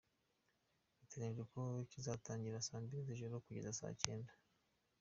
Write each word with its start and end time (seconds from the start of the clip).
Biteganyijwe 0.99 1.43
ko 1.51 1.59
kizatangira 1.91 2.65
saa 2.65 2.81
mbili 2.83 3.01
z’ijoro 3.07 3.35
kugeza 3.45 3.89
bucyeye. 3.91 4.27